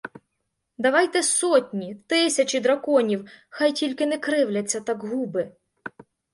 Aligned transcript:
Давайте 0.77 1.23
сотні, 1.23 1.95
тисячі 1.95 2.59
драконів, 2.59 3.27
хай 3.49 3.71
тільки 3.73 4.05
не 4.05 4.17
кривляться 4.17 4.81
так 4.81 5.03
губи. 5.03 5.51